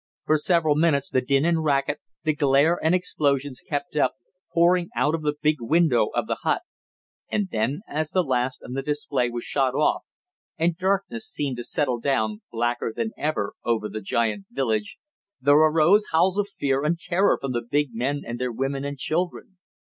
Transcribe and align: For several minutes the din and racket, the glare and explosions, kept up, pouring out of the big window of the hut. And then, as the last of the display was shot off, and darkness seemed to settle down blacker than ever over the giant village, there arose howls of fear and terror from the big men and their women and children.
For 0.25 0.39
several 0.39 0.73
minutes 0.73 1.11
the 1.11 1.21
din 1.21 1.45
and 1.45 1.63
racket, 1.63 1.99
the 2.23 2.33
glare 2.33 2.79
and 2.83 2.95
explosions, 2.95 3.61
kept 3.61 3.95
up, 3.95 4.15
pouring 4.51 4.89
out 4.95 5.13
of 5.13 5.21
the 5.21 5.35
big 5.39 5.57
window 5.59 6.07
of 6.15 6.25
the 6.25 6.39
hut. 6.41 6.63
And 7.29 7.49
then, 7.51 7.81
as 7.87 8.09
the 8.09 8.23
last 8.23 8.63
of 8.63 8.73
the 8.73 8.81
display 8.81 9.29
was 9.29 9.43
shot 9.43 9.75
off, 9.75 10.01
and 10.57 10.75
darkness 10.75 11.29
seemed 11.29 11.57
to 11.57 11.63
settle 11.63 11.99
down 11.99 12.41
blacker 12.51 12.91
than 12.95 13.11
ever 13.15 13.53
over 13.63 13.87
the 13.87 14.01
giant 14.01 14.47
village, 14.49 14.97
there 15.39 15.53
arose 15.53 16.05
howls 16.11 16.39
of 16.39 16.49
fear 16.49 16.83
and 16.83 16.97
terror 16.97 17.37
from 17.39 17.51
the 17.51 17.61
big 17.61 17.89
men 17.93 18.23
and 18.25 18.39
their 18.39 18.51
women 18.51 18.83
and 18.83 18.97
children. 18.97 19.59